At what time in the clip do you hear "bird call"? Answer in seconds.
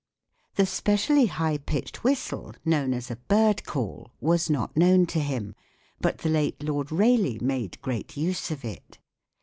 3.17-4.09